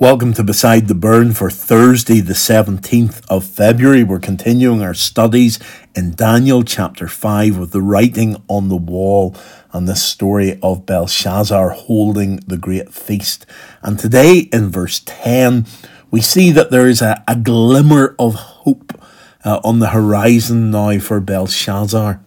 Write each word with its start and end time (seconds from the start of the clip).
Welcome 0.00 0.32
to 0.32 0.42
Beside 0.42 0.88
the 0.88 0.94
Burn 0.94 1.34
for 1.34 1.50
Thursday, 1.50 2.20
the 2.20 2.32
17th 2.32 3.22
of 3.28 3.44
February. 3.44 4.02
We're 4.02 4.18
continuing 4.18 4.80
our 4.80 4.94
studies 4.94 5.58
in 5.94 6.12
Daniel 6.12 6.62
chapter 6.62 7.06
5 7.06 7.58
with 7.58 7.72
the 7.72 7.82
writing 7.82 8.42
on 8.48 8.70
the 8.70 8.78
wall 8.78 9.36
and 9.74 9.86
the 9.86 9.94
story 9.94 10.58
of 10.62 10.86
Belshazzar 10.86 11.68
holding 11.68 12.36
the 12.36 12.56
great 12.56 12.94
feast. 12.94 13.44
And 13.82 13.98
today 13.98 14.48
in 14.50 14.70
verse 14.70 15.02
10, 15.04 15.66
we 16.10 16.22
see 16.22 16.50
that 16.50 16.70
there 16.70 16.88
is 16.88 17.02
a, 17.02 17.22
a 17.28 17.36
glimmer 17.36 18.16
of 18.18 18.36
hope 18.36 18.98
uh, 19.44 19.60
on 19.62 19.80
the 19.80 19.88
horizon 19.88 20.70
now 20.70 20.98
for 20.98 21.20
Belshazzar. 21.20 22.22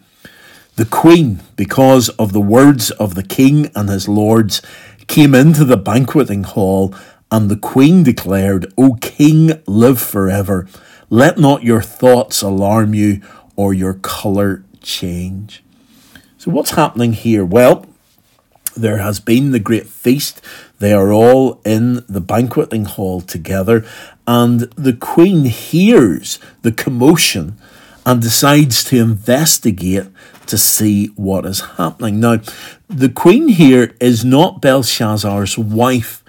The 0.76 0.86
queen, 0.86 1.42
because 1.56 2.10
of 2.10 2.34
the 2.34 2.42
words 2.42 2.92
of 2.92 3.16
the 3.16 3.24
king 3.24 3.72
and 3.76 3.90
his 3.90 4.08
lords, 4.08 4.62
came 5.08 5.36
into 5.36 5.66
the 5.66 5.78
banqueting 5.78 6.44
hall 6.44 6.94
and 7.34 7.50
the 7.50 7.58
queen 7.58 8.04
declared, 8.04 8.72
O 8.78 8.94
king, 9.02 9.60
live 9.66 10.00
forever. 10.00 10.68
Let 11.10 11.40
not 11.40 11.64
your 11.64 11.82
thoughts 11.82 12.44
alarm 12.44 12.94
you 12.94 13.22
or 13.56 13.74
your 13.74 13.96
colour 13.96 14.64
change. 14.84 15.64
So, 16.38 16.52
what's 16.52 16.72
happening 16.72 17.14
here? 17.14 17.44
Well, 17.44 17.88
there 18.78 19.00
has 19.00 19.20
been 19.20 19.50
the 19.50 19.58
great 19.58 19.88
feast. 19.88 20.42
They 20.78 20.94
are 20.94 21.12
all 21.12 21.60
in 21.66 22.06
the 22.08 22.22
banqueting 22.22 22.86
hall 22.86 23.20
together, 23.20 23.84
and 24.28 24.62
the 24.76 24.94
queen 24.94 25.46
hears 25.46 26.38
the 26.62 26.72
commotion 26.72 27.58
and 28.06 28.22
decides 28.22 28.84
to 28.84 29.00
investigate 29.00 30.06
to 30.46 30.58
see 30.58 31.08
what 31.16 31.48
is 31.48 31.62
happening. 31.78 32.20
Now, 32.20 32.42
the 32.88 33.10
queen 33.10 33.48
here 33.48 33.96
is 34.00 34.24
not 34.24 34.62
Belshazzar's 34.62 35.58
wife 35.58 36.24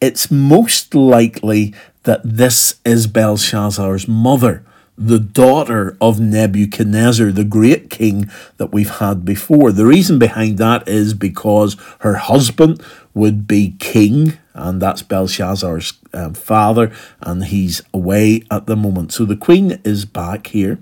it's 0.00 0.30
most 0.30 0.94
likely 0.94 1.74
that 2.04 2.20
this 2.24 2.80
is 2.84 3.06
Belshazzar's 3.06 4.06
mother, 4.06 4.64
the 4.96 5.18
daughter 5.18 5.96
of 6.00 6.20
Nebuchadnezzar, 6.20 7.32
the 7.32 7.44
great 7.44 7.90
king 7.90 8.30
that 8.56 8.72
we've 8.72 8.98
had 8.98 9.24
before. 9.24 9.72
The 9.72 9.86
reason 9.86 10.18
behind 10.18 10.58
that 10.58 10.88
is 10.88 11.14
because 11.14 11.76
her 12.00 12.14
husband 12.14 12.82
would 13.12 13.46
be 13.46 13.74
king, 13.78 14.38
and 14.54 14.80
that's 14.80 15.02
Belshazzar's 15.02 15.94
um, 16.12 16.34
father, 16.34 16.92
and 17.20 17.44
he's 17.44 17.82
away 17.92 18.42
at 18.50 18.66
the 18.66 18.76
moment. 18.76 19.12
So 19.12 19.24
the 19.24 19.36
queen 19.36 19.80
is 19.84 20.04
back 20.04 20.48
here. 20.48 20.78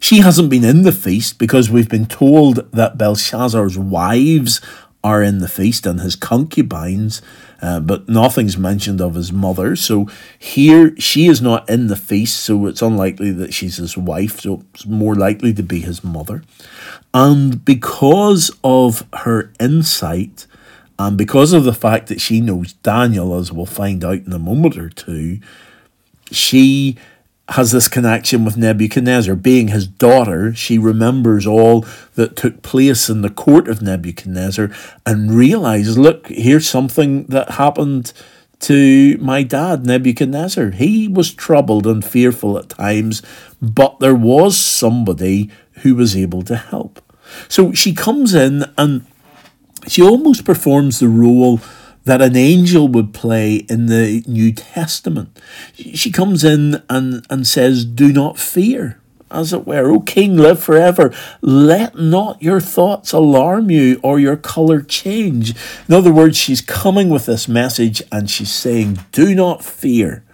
She 0.00 0.18
hasn't 0.18 0.50
been 0.50 0.64
in 0.64 0.82
the 0.82 0.92
feast 0.92 1.38
because 1.38 1.70
we've 1.70 1.88
been 1.88 2.06
told 2.06 2.70
that 2.72 2.98
Belshazzar's 2.98 3.78
wives 3.78 4.60
are 5.04 5.22
in 5.22 5.38
the 5.38 5.48
feast 5.48 5.84
and 5.84 6.00
his 6.00 6.16
concubines, 6.16 7.20
uh, 7.62 7.78
but 7.78 8.08
nothing's 8.08 8.58
mentioned 8.58 9.00
of 9.00 9.14
his 9.14 9.32
mother. 9.32 9.76
So 9.76 10.08
here 10.36 10.94
she 10.98 11.28
is 11.28 11.40
not 11.40 11.68
in 11.70 11.86
the 11.86 11.96
feast, 11.96 12.40
so 12.40 12.66
it's 12.66 12.82
unlikely 12.82 13.30
that 13.30 13.54
she's 13.54 13.76
his 13.76 13.96
wife, 13.96 14.40
so 14.40 14.64
it's 14.74 14.84
more 14.84 15.14
likely 15.14 15.54
to 15.54 15.62
be 15.62 15.80
his 15.80 16.02
mother. 16.02 16.42
And 17.14 17.64
because 17.64 18.50
of 18.64 19.06
her 19.12 19.52
insight, 19.60 20.46
and 20.98 21.16
because 21.16 21.52
of 21.52 21.64
the 21.64 21.72
fact 21.72 22.08
that 22.08 22.20
she 22.20 22.40
knows 22.40 22.72
Daniel, 22.74 23.38
as 23.38 23.52
we'll 23.52 23.66
find 23.66 24.04
out 24.04 24.26
in 24.26 24.32
a 24.32 24.38
moment 24.38 24.76
or 24.76 24.88
two, 24.88 25.38
she 26.32 26.96
has 27.48 27.72
this 27.72 27.88
connection 27.88 28.44
with 28.44 28.56
Nebuchadnezzar. 28.56 29.34
Being 29.34 29.68
his 29.68 29.86
daughter, 29.86 30.54
she 30.54 30.78
remembers 30.78 31.46
all 31.46 31.84
that 32.14 32.36
took 32.36 32.62
place 32.62 33.08
in 33.08 33.22
the 33.22 33.30
court 33.30 33.68
of 33.68 33.82
Nebuchadnezzar 33.82 34.70
and 35.04 35.32
realizes, 35.32 35.98
look, 35.98 36.28
here's 36.28 36.68
something 36.68 37.24
that 37.24 37.52
happened 37.52 38.12
to 38.60 39.18
my 39.18 39.42
dad, 39.42 39.84
Nebuchadnezzar. 39.84 40.70
He 40.70 41.08
was 41.08 41.34
troubled 41.34 41.86
and 41.86 42.04
fearful 42.04 42.56
at 42.56 42.70
times, 42.70 43.22
but 43.60 43.98
there 43.98 44.14
was 44.14 44.56
somebody 44.56 45.50
who 45.82 45.96
was 45.96 46.16
able 46.16 46.42
to 46.42 46.56
help. 46.56 47.02
So 47.48 47.72
she 47.72 47.92
comes 47.92 48.34
in 48.34 48.64
and 48.78 49.04
she 49.88 50.00
almost 50.00 50.44
performs 50.44 51.00
the 51.00 51.08
role 51.08 51.60
that 52.04 52.22
an 52.22 52.36
angel 52.36 52.88
would 52.88 53.14
play 53.14 53.56
in 53.68 53.86
the 53.86 54.24
New 54.26 54.52
Testament. 54.52 55.38
She 55.74 56.10
comes 56.10 56.44
in 56.44 56.82
and, 56.88 57.24
and 57.30 57.46
says, 57.46 57.84
Do 57.84 58.12
not 58.12 58.38
fear, 58.38 59.00
as 59.30 59.52
it 59.52 59.66
were. 59.66 59.90
O 59.90 60.00
King, 60.00 60.36
live 60.36 60.62
forever. 60.62 61.14
Let 61.40 61.96
not 61.96 62.42
your 62.42 62.60
thoughts 62.60 63.12
alarm 63.12 63.70
you 63.70 64.00
or 64.02 64.18
your 64.18 64.36
colour 64.36 64.82
change. 64.82 65.54
In 65.88 65.94
other 65.94 66.12
words, 66.12 66.36
she's 66.36 66.60
coming 66.60 67.08
with 67.08 67.26
this 67.26 67.46
message 67.48 68.02
and 68.10 68.28
she's 68.28 68.52
saying, 68.52 68.98
Do 69.12 69.34
not 69.34 69.64
fear. 69.64 70.24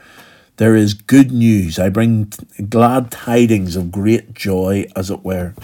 There 0.56 0.74
is 0.74 0.92
good 0.92 1.30
news. 1.30 1.78
I 1.78 1.88
bring 1.88 2.32
glad 2.68 3.12
tidings 3.12 3.76
of 3.76 3.92
great 3.92 4.34
joy, 4.34 4.86
as 4.96 5.08
it 5.08 5.22
were. 5.22 5.54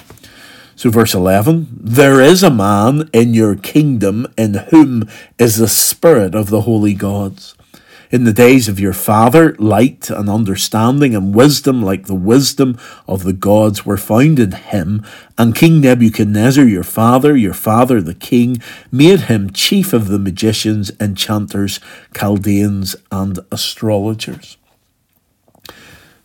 So, 0.84 0.90
verse 0.90 1.14
11 1.14 1.78
There 1.80 2.20
is 2.20 2.42
a 2.42 2.50
man 2.50 3.08
in 3.14 3.32
your 3.32 3.56
kingdom 3.56 4.26
in 4.36 4.52
whom 4.68 5.08
is 5.38 5.56
the 5.56 5.66
Spirit 5.66 6.34
of 6.34 6.50
the 6.50 6.60
holy 6.60 6.92
gods. 6.92 7.56
In 8.10 8.24
the 8.24 8.34
days 8.34 8.68
of 8.68 8.78
your 8.78 8.92
father, 8.92 9.56
light 9.58 10.10
and 10.10 10.28
understanding 10.28 11.14
and 11.14 11.34
wisdom, 11.34 11.82
like 11.82 12.04
the 12.04 12.14
wisdom 12.14 12.78
of 13.08 13.24
the 13.24 13.32
gods, 13.32 13.86
were 13.86 13.96
found 13.96 14.38
in 14.38 14.52
him. 14.52 15.02
And 15.38 15.56
King 15.56 15.80
Nebuchadnezzar, 15.80 16.66
your 16.66 16.84
father, 16.84 17.34
your 17.34 17.54
father 17.54 18.02
the 18.02 18.12
king, 18.12 18.60
made 18.92 19.20
him 19.20 19.54
chief 19.54 19.94
of 19.94 20.08
the 20.08 20.18
magicians, 20.18 20.92
enchanters, 21.00 21.80
Chaldeans, 22.14 22.94
and 23.10 23.38
astrologers. 23.50 24.58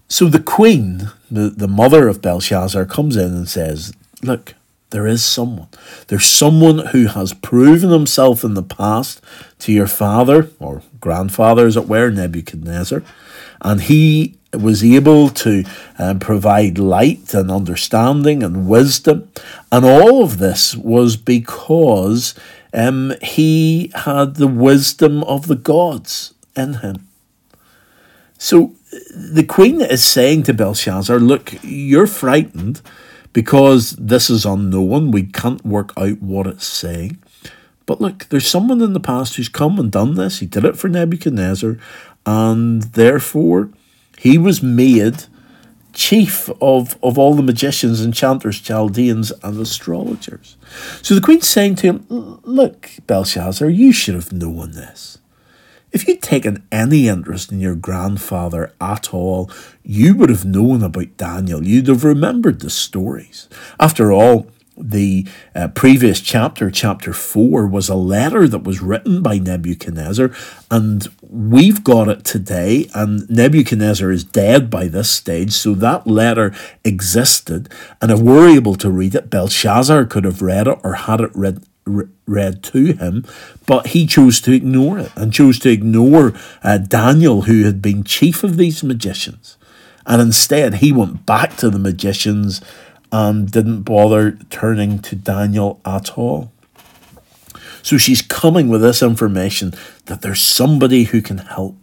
So 0.10 0.26
the 0.26 0.44
queen, 0.44 1.12
the, 1.32 1.50
the 1.50 1.70
mother 1.70 2.10
of 2.10 2.22
Belshazzar, 2.22 2.84
comes 2.88 3.16
in 3.16 3.34
and 3.34 3.48
says, 3.48 3.94
look, 4.22 4.56
there 4.90 5.06
is 5.06 5.24
someone. 5.24 5.68
There's 6.08 6.26
someone 6.26 6.88
who 6.88 7.08
has 7.08 7.34
proven 7.34 7.92
himself 7.92 8.44
in 8.44 8.56
the 8.56 8.64
past 8.64 9.22
to 9.60 9.72
your 9.72 9.88
father 9.88 10.50
or 10.60 10.82
grandfather, 11.00 11.68
as 11.68 11.78
it 11.78 11.88
were, 11.88 12.10
Nebuchadnezzar, 12.10 13.04
and 13.62 13.82
he 13.82 14.36
was 14.52 14.84
able 14.84 15.30
to 15.30 15.64
um, 16.00 16.20
provide 16.20 16.80
light 16.80 17.36
and 17.36 17.52
understanding 17.52 18.42
and 18.42 18.68
wisdom. 18.68 19.32
And 19.72 19.86
all 19.86 20.24
of 20.24 20.40
this 20.40 20.76
was 20.76 21.18
because 21.18 22.34
um, 22.74 23.14
he 23.22 23.92
had 23.94 24.36
the 24.36 24.48
wisdom 24.48 25.24
of 25.26 25.48
the 25.48 25.56
gods 25.56 26.34
in 26.56 26.76
him. 26.76 27.08
So 28.40 28.74
the 29.14 29.46
queen 29.48 29.82
is 29.82 30.04
saying 30.04 30.44
to 30.44 30.54
Belshazzar, 30.54 31.20
Look, 31.20 31.54
you're 31.62 32.08
frightened 32.08 32.82
because 33.34 33.92
this 33.92 34.30
is 34.30 34.46
unknown. 34.46 35.12
We 35.12 35.24
can't 35.24 35.66
work 35.66 35.94
out 35.98 36.22
what 36.22 36.48
it's 36.48 36.66
saying. 36.66 37.18
But 37.86 38.02
look, 38.02 38.28
there's 38.30 38.48
someone 38.48 38.82
in 38.82 38.94
the 38.94 39.00
past 39.00 39.36
who's 39.36 39.50
come 39.50 39.80
and 39.80 39.92
done 39.92 40.16
this. 40.16 40.40
He 40.40 40.46
did 40.46 40.66
it 40.66 40.78
for 40.78 40.90
Nebuchadnezzar, 40.90 41.78
and 42.26 42.84
therefore 42.84 43.72
he 44.18 44.38
was 44.38 44.62
made 44.62 45.26
chief 45.94 46.50
of, 46.62 46.98
of 47.02 47.18
all 47.18 47.34
the 47.34 47.42
magicians, 47.42 48.04
enchanters, 48.04 48.60
Chaldeans, 48.60 49.32
and 49.44 49.60
astrologers. 49.60 50.56
So 51.02 51.16
the 51.16 51.22
queen's 51.22 51.50
saying 51.50 51.76
to 51.78 51.88
him, 51.88 52.06
Look, 52.44 52.92
Belshazzar, 53.08 53.70
you 53.70 53.92
should 53.92 54.16
have 54.16 54.32
known 54.32 54.72
this. 54.72 55.18
If 55.92 56.08
you'd 56.08 56.22
taken 56.22 56.64
any 56.72 57.08
interest 57.08 57.52
in 57.52 57.60
your 57.60 57.76
grandfather 57.76 58.74
at 58.80 59.14
all, 59.14 59.50
you 59.84 60.16
would 60.16 60.30
have 60.30 60.46
known 60.46 60.84
about 60.84 61.18
Daniel. 61.18 61.66
You'd 61.66 61.88
have 61.88 62.04
remembered 62.04 62.60
the 62.60 62.70
stories. 62.70 63.50
After 63.80 64.12
all, 64.12 64.48
the 64.80 65.28
uh, 65.54 65.68
previous 65.70 66.22
chapter, 66.22 66.72
chapter 66.72 67.12
4, 67.12 67.68
was 67.68 67.90
a 67.90 67.96
letter 67.96 68.48
that 68.48 68.64
was 68.64 68.82
written 68.82 69.22
by 69.22 69.38
Nebuchadnezzar, 69.38 70.32
and 70.72 71.08
we've 71.22 71.84
got 71.84 72.08
it 72.08 72.24
today. 72.24 72.90
And 72.94 73.30
Nebuchadnezzar 73.30 74.10
is 74.12 74.24
dead 74.24 74.70
by 74.70 74.88
this 74.88 75.10
stage, 75.10 75.52
so 75.52 75.74
that 75.76 76.08
letter 76.08 76.54
existed. 76.86 77.70
And 78.02 78.12
if 78.12 78.20
we're 78.20 78.50
able 78.50 78.76
to 78.76 78.90
read 78.90 79.16
it, 79.16 79.30
Belshazzar 79.30 80.06
could 80.06 80.24
have 80.24 80.42
read 80.42 80.68
it 80.68 80.80
or 80.84 80.94
had 80.94 81.20
it 81.22 81.32
read, 81.36 81.64
read 82.26 82.64
to 82.64 82.94
him, 82.94 83.26
but 83.66 83.88
he 83.88 84.06
chose 84.06 84.40
to 84.42 84.52
ignore 84.52 85.00
it 85.00 85.12
and 85.16 85.34
chose 85.34 85.60
to 85.60 85.70
ignore 85.70 86.34
uh, 86.64 86.78
Daniel, 86.78 87.44
who 87.44 87.64
had 87.64 87.82
been 87.82 88.04
chief 88.04 88.44
of 88.44 88.58
these 88.58 88.84
magicians. 88.84 89.58
And 90.06 90.22
instead, 90.22 90.76
he 90.76 90.92
went 90.92 91.26
back 91.26 91.56
to 91.58 91.70
the 91.70 91.80
magicians 91.80 92.62
and 93.12 93.52
didn't 93.52 93.84
bother 93.84 94.32
turning 94.50 95.00
to 95.00 95.16
Daniel 95.16 95.82
at 95.86 96.18
all. 96.18 96.52
So 97.82 97.98
she's 97.98 98.22
coming 98.22 98.70
with 98.70 98.82
this 98.82 99.02
information 99.02 99.74
that 100.06 100.22
there's 100.22 100.42
somebody 100.42 101.06
who 101.06 101.22
can 101.22 101.40
help 101.40 101.79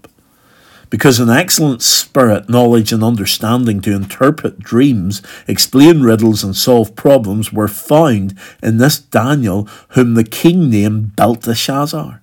because 0.97 1.21
an 1.21 1.29
excellent 1.29 1.83
spirit, 1.83 2.49
knowledge, 2.49 2.91
and 2.91 3.05
understanding 3.05 3.83
to 3.83 3.95
interpret 3.95 4.59
dreams, 4.59 5.21
explain 5.47 6.01
riddles, 6.01 6.43
and 6.43 6.57
solve 6.57 6.97
problems 6.97 7.53
were 7.53 7.69
found 7.69 8.35
in 8.63 8.79
this 8.79 8.99
Daniel, 8.99 9.69
whom 9.91 10.15
the 10.15 10.25
king 10.25 10.71
named 10.71 11.15
Belteshazzar. 11.15 12.23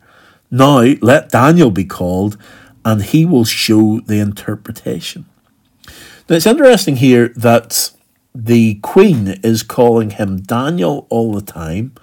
Now 0.50 0.96
let 1.04 1.30
Daniel 1.30 1.70
be 1.70 1.86
called, 1.86 2.36
and 2.84 3.04
he 3.04 3.28
will 3.28 3.46
show 3.46 4.00
the 4.00 4.18
interpretation. 4.18 5.26
Now 6.28 6.38
it's 6.38 6.48
interesting 6.48 6.96
here 6.96 7.28
that 7.36 7.92
the 8.34 8.80
queen 8.82 9.40
is 9.44 9.62
calling 9.62 10.10
him 10.10 10.42
Daniel 10.42 11.06
all 11.12 11.32
the 11.32 11.44
time, 11.44 11.94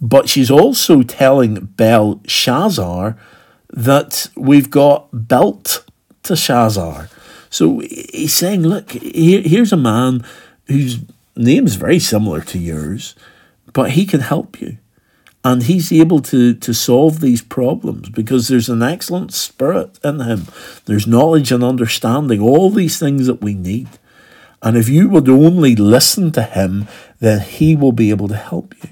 but 0.00 0.28
she's 0.28 0.50
also 0.50 1.04
telling 1.04 1.66
Belshazzar 1.76 3.16
that 3.72 4.26
we've 4.34 4.70
got 4.70 5.28
built 5.28 5.84
to 6.24 6.34
Shazar. 6.34 7.08
So 7.50 7.80
he's 7.80 8.34
saying, 8.34 8.62
look, 8.62 8.90
here, 8.92 9.42
here's 9.42 9.72
a 9.72 9.76
man 9.76 10.24
whose 10.66 11.00
name 11.36 11.66
is 11.66 11.76
very 11.76 11.98
similar 11.98 12.40
to 12.42 12.58
yours, 12.58 13.14
but 13.72 13.92
he 13.92 14.06
can 14.06 14.20
help 14.20 14.60
you. 14.60 14.78
And 15.42 15.62
he's 15.62 15.90
able 15.90 16.20
to, 16.22 16.54
to 16.54 16.74
solve 16.74 17.20
these 17.20 17.40
problems 17.40 18.10
because 18.10 18.48
there's 18.48 18.68
an 18.68 18.82
excellent 18.82 19.32
spirit 19.32 19.98
in 20.04 20.20
him. 20.20 20.46
There's 20.84 21.06
knowledge 21.06 21.50
and 21.50 21.64
understanding, 21.64 22.40
all 22.40 22.70
these 22.70 22.98
things 22.98 23.26
that 23.26 23.40
we 23.40 23.54
need. 23.54 23.88
And 24.62 24.76
if 24.76 24.88
you 24.88 25.08
would 25.08 25.28
only 25.28 25.74
listen 25.74 26.30
to 26.32 26.42
him, 26.42 26.88
then 27.20 27.40
he 27.40 27.74
will 27.74 27.92
be 27.92 28.10
able 28.10 28.28
to 28.28 28.36
help 28.36 28.74
you. 28.82 28.90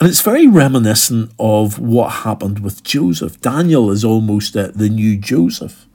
And 0.00 0.08
it's 0.08 0.20
very 0.20 0.46
reminiscent 0.46 1.32
of 1.38 1.78
what 1.78 2.10
happened 2.10 2.60
with 2.60 2.84
Joseph. 2.84 3.40
Daniel 3.40 3.90
is 3.90 4.04
almost 4.04 4.54
the 4.54 4.88
new 4.88 5.16
Joseph. 5.16 5.86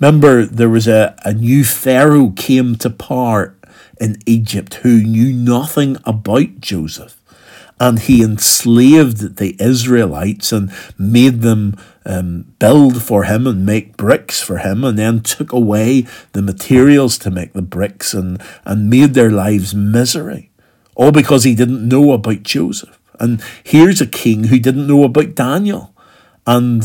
Remember, 0.00 0.46
there 0.46 0.70
was 0.70 0.88
a, 0.88 1.14
a 1.24 1.34
new 1.34 1.62
Pharaoh 1.62 2.30
came 2.30 2.74
to 2.76 2.88
power 2.88 3.54
in 4.00 4.16
Egypt 4.24 4.74
who 4.76 5.02
knew 5.02 5.32
nothing 5.32 5.98
about 6.04 6.60
Joseph. 6.60 7.18
And 7.78 7.98
he 7.98 8.22
enslaved 8.22 9.36
the 9.36 9.56
Israelites 9.58 10.52
and 10.52 10.72
made 10.98 11.42
them 11.42 11.76
um, 12.04 12.52
build 12.58 13.02
for 13.02 13.24
him 13.24 13.46
and 13.46 13.64
make 13.64 13.96
bricks 13.96 14.42
for 14.42 14.58
him, 14.58 14.84
and 14.84 14.98
then 14.98 15.20
took 15.20 15.52
away 15.52 16.06
the 16.32 16.42
materials 16.42 17.16
to 17.18 17.30
make 17.30 17.52
the 17.52 17.62
bricks 17.62 18.12
and, 18.12 18.42
and 18.64 18.90
made 18.90 19.14
their 19.14 19.30
lives 19.30 19.74
misery. 19.74 20.50
All 20.94 21.12
because 21.12 21.44
he 21.44 21.54
didn't 21.54 21.88
know 21.88 22.12
about 22.12 22.42
Joseph. 22.42 22.98
And 23.18 23.42
here's 23.64 24.00
a 24.00 24.06
king 24.06 24.44
who 24.44 24.58
didn't 24.58 24.86
know 24.86 25.04
about 25.04 25.34
Daniel. 25.34 25.94
And 26.46 26.84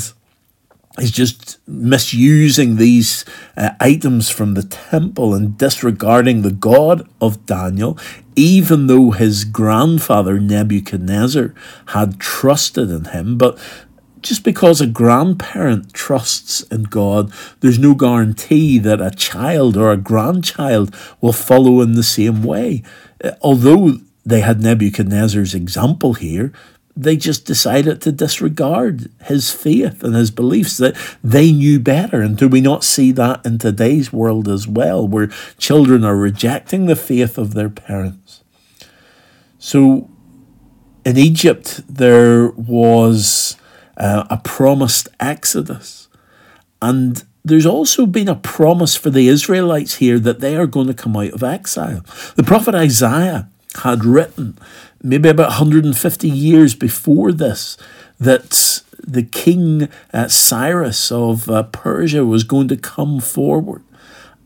is 0.98 1.12
just 1.12 1.58
misusing 1.68 2.78
these 2.78 3.26
uh, 3.58 3.72
items 3.80 4.30
from 4.30 4.54
the 4.54 4.64
temple 4.64 5.34
and 5.34 5.58
disregarding 5.58 6.42
the 6.42 6.52
God 6.52 7.08
of 7.20 7.46
Daniel, 7.46 7.98
even 8.36 8.88
though 8.88 9.12
his 9.12 9.44
grandfather 9.44 10.40
Nebuchadnezzar 10.40 11.54
had 11.88 12.20
trusted 12.20 12.90
in 12.90 13.06
him. 13.06 13.38
But 13.38 13.58
just 14.22 14.44
because 14.44 14.82
a 14.82 14.88
grandparent 14.88 15.94
trusts 15.94 16.62
in 16.64 16.84
God, 16.84 17.32
there's 17.60 17.78
no 17.78 17.94
guarantee 17.94 18.80
that 18.80 19.02
a 19.02 19.12
child 19.12 19.78
or 19.78 19.92
a 19.92 19.98
grandchild 19.98 20.96
will 21.22 21.34
follow 21.34 21.82
in 21.82 21.94
the 21.94 22.04
same 22.04 22.42
way. 22.42 22.84
Uh, 23.24 23.32
although 23.42 24.00
they 24.26 24.42
had 24.42 24.62
Nebuchadnezzar's 24.62 25.54
example 25.54 26.16
here, 26.16 26.52
they 26.96 27.18
just 27.18 27.46
decided 27.46 28.02
to 28.02 28.12
disregard 28.12 29.12
his 29.26 29.52
faith 29.52 30.04
and 30.04 30.16
his 30.16 30.32
beliefs 30.32 30.78
that 30.78 30.96
they 31.24 31.52
knew 31.52 31.80
better. 31.80 32.22
And 32.22 32.38
do 32.38 32.48
we 32.48 32.62
not 32.62 32.84
see 32.84 33.12
that 33.12 33.46
in 33.46 33.58
today's 33.58 34.14
world 34.14 34.48
as 34.48 34.68
well, 34.68 35.06
where 35.06 35.28
children 35.58 36.06
are 36.06 36.16
rejecting 36.16 36.86
the 36.86 36.96
faith 36.96 37.38
of 37.38 37.54
their 37.54 37.70
parents? 37.70 38.44
So 39.60 40.10
in 41.06 41.18
Egypt, 41.18 41.82
there 41.90 42.50
was 42.52 43.58
uh, 43.98 44.26
a 44.30 44.38
promised 44.38 45.10
exodus. 45.20 46.08
And 46.82 47.24
there's 47.44 47.66
also 47.66 48.06
been 48.06 48.30
a 48.30 48.36
promise 48.36 48.96
for 48.96 49.10
the 49.10 49.28
Israelites 49.28 49.96
here 49.96 50.18
that 50.20 50.40
they 50.40 50.56
are 50.56 50.66
going 50.66 50.88
to 50.88 50.94
come 50.94 51.16
out 51.18 51.32
of 51.32 51.44
exile. 51.44 52.06
The 52.36 52.44
prophet 52.44 52.74
Isaiah 52.74 53.50
had 53.78 54.06
written 54.06 54.58
maybe 55.02 55.30
about 55.30 55.50
150 55.50 56.28
years 56.30 56.74
before 56.74 57.32
this, 57.32 57.78
that 58.20 58.82
the 59.00 59.24
king 59.24 59.88
uh, 60.14 60.28
Cyrus 60.28 61.12
of 61.12 61.50
uh, 61.50 61.64
Persia 61.64 62.26
was 62.26 62.44
going 62.44 62.68
to 62.70 62.78
come 62.78 63.20
forward 63.20 63.84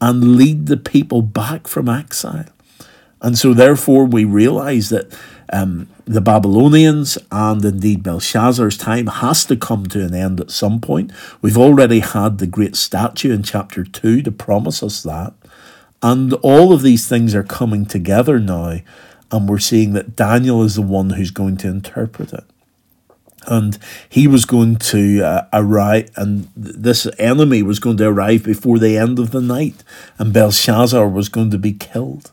and 0.01 0.35
lead 0.35 0.65
the 0.65 0.77
people 0.77 1.21
back 1.21 1.67
from 1.67 1.87
exile. 1.89 2.45
And 3.21 3.37
so, 3.37 3.53
therefore, 3.53 4.05
we 4.05 4.23
realize 4.23 4.89
that 4.89 5.13
um, 5.51 5.89
the 6.05 6.21
Babylonians 6.21 7.17
and 7.31 7.63
indeed 7.63 8.03
Belshazzar's 8.03 8.77
time 8.77 9.07
has 9.07 9.45
to 9.45 9.55
come 9.55 9.85
to 9.87 10.03
an 10.03 10.13
end 10.13 10.39
at 10.39 10.51
some 10.51 10.79
point. 10.79 11.11
We've 11.41 11.57
already 11.57 11.99
had 11.99 12.37
the 12.37 12.47
great 12.47 12.75
statue 12.75 13.33
in 13.33 13.43
chapter 13.43 13.83
2 13.83 14.21
to 14.21 14.31
promise 14.31 14.81
us 14.81 15.03
that. 15.03 15.33
And 16.01 16.33
all 16.35 16.71
of 16.71 16.81
these 16.81 17.07
things 17.07 17.35
are 17.35 17.43
coming 17.43 17.85
together 17.85 18.39
now 18.39 18.79
and 19.31 19.47
we're 19.47 19.59
seeing 19.59 19.93
that 19.93 20.15
Daniel 20.15 20.63
is 20.63 20.75
the 20.75 20.81
one 20.81 21.11
who's 21.11 21.31
going 21.31 21.57
to 21.57 21.67
interpret 21.67 22.33
it. 22.33 22.43
And 23.47 23.77
he 24.07 24.27
was 24.27 24.45
going 24.45 24.75
to 24.77 25.23
uh, 25.23 25.47
arrive, 25.53 26.11
and 26.15 26.49
this 26.55 27.07
enemy 27.17 27.63
was 27.63 27.79
going 27.79 27.97
to 27.97 28.07
arrive 28.07 28.43
before 28.43 28.79
the 28.79 28.97
end 28.97 29.17
of 29.17 29.31
the 29.31 29.41
night, 29.41 29.83
and 30.17 30.33
Belshazzar 30.33 31.07
was 31.07 31.29
going 31.29 31.49
to 31.51 31.57
be 31.57 31.73
killed. 31.73 32.31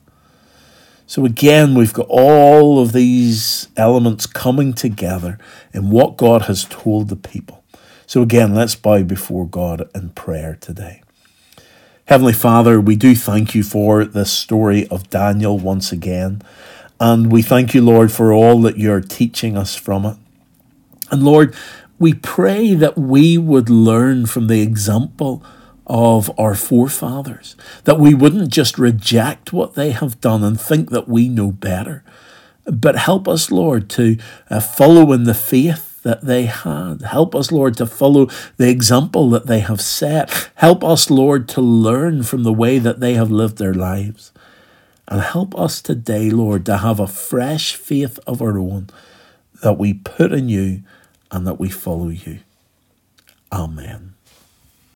So 1.07 1.25
again, 1.25 1.75
we've 1.75 1.93
got 1.93 2.07
all 2.09 2.83
of 2.83 2.93
these 2.93 3.69
elements 3.77 4.27
coming 4.27 4.73
together 4.75 5.39
in 5.73 5.91
what 5.91 6.17
God 6.17 6.43
has 6.43 6.65
told 6.65 7.09
the 7.09 7.17
people. 7.17 7.63
So 8.07 8.23
again, 8.23 8.55
let's 8.55 8.75
bow 8.75 9.05
before 9.05 9.47
God 9.47 9.89
in 9.95 10.11
prayer 10.11 10.59
today. 10.61 11.03
Heavenly 12.07 12.33
Father, 12.33 12.81
we 12.81 12.95
do 12.95 13.17
thank 13.17 13.55
you 13.55 13.65
for 13.65 14.05
this 14.05 14.33
story 14.33 14.87
of 14.89 15.11
Daniel 15.11 15.59
once 15.59 15.91
again. 15.91 16.41
And 16.99 17.31
we 17.31 17.43
thank 17.43 17.75
you, 17.75 17.83
Lord, 17.83 18.11
for 18.11 18.33
all 18.33 18.61
that 18.63 18.79
you're 18.79 19.01
teaching 19.01 19.57
us 19.57 19.75
from 19.75 20.07
it. 20.07 20.17
And 21.11 21.23
Lord, 21.23 21.55
we 21.99 22.15
pray 22.15 22.75
that 22.75 22.97
we 22.97 23.39
would 23.39 23.71
learn 23.71 24.27
from 24.27 24.47
the 24.47 24.63
example 24.63 25.43
of 25.87 26.31
our 26.39 26.55
forefathers, 26.55 27.55
that 27.85 28.01
we 28.01 28.13
wouldn't 28.13 28.51
just 28.51 28.79
reject 28.79 29.53
what 29.53 29.75
they 29.75 29.93
have 29.93 30.21
done 30.21 30.43
and 30.43 30.61
think 30.61 30.91
that 30.91 31.09
we 31.09 31.29
know 31.29 31.53
better, 31.53 32.03
but 32.65 32.97
help 32.97 33.29
us, 33.29 33.51
Lord, 33.53 33.89
to 33.91 34.17
uh, 34.51 34.61
follow 34.61 35.13
in 35.13 35.25
the 35.25 35.35
faith 35.35 36.03
that 36.03 36.23
they 36.23 36.47
had. 36.47 37.03
Help 37.03 37.35
us, 37.35 37.53
Lord, 37.53 37.77
to 37.77 37.87
follow 37.87 38.29
the 38.57 38.69
example 38.69 39.31
that 39.31 39.47
they 39.47 39.61
have 39.61 39.81
set. 39.81 40.51
Help 40.57 40.83
us, 40.83 41.11
Lord, 41.11 41.49
to 41.51 41.61
learn 41.61 42.23
from 42.25 42.43
the 42.43 42.53
way 42.53 42.79
that 42.79 43.01
they 43.01 43.15
have 43.15 43.31
lived 43.31 43.59
their 43.59 43.75
lives. 43.75 44.33
And 45.09 45.21
help 45.23 45.59
us 45.59 45.81
today, 45.83 46.31
Lord, 46.31 46.67
to 46.67 46.79
have 46.79 47.01
a 47.01 47.07
fresh 47.07 47.77
faith 47.77 48.19
of 48.27 48.43
our 48.43 48.59
own 48.59 48.89
that 49.63 49.79
we 49.79 49.95
put 49.95 50.33
in 50.33 50.49
you 50.49 50.83
and 51.31 51.47
that 51.47 51.61
we 51.61 51.71
follow 51.71 52.09
you. 52.09 52.41
Amen. 53.53 54.16